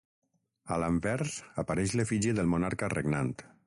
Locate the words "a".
0.75-0.79